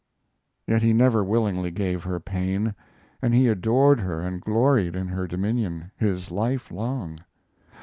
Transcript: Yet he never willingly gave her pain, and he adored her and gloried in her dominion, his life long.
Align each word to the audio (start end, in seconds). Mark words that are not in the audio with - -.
Yet 0.65 0.81
he 0.81 0.93
never 0.93 1.23
willingly 1.23 1.69
gave 1.69 2.03
her 2.05 2.19
pain, 2.19 2.73
and 3.21 3.35
he 3.35 3.47
adored 3.47 3.99
her 3.99 4.19
and 4.19 4.41
gloried 4.41 4.95
in 4.95 5.07
her 5.09 5.27
dominion, 5.27 5.91
his 5.95 6.31
life 6.31 6.71
long. 6.71 7.19